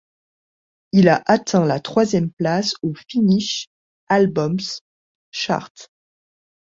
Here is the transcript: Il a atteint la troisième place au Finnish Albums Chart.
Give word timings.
Il 0.93 1.09
a 1.09 1.21
atteint 1.27 1.63
la 1.63 1.79
troisième 1.79 2.31
place 2.31 2.73
au 2.81 2.95
Finnish 3.07 3.67
Albums 4.07 4.81
Chart. 5.29 5.91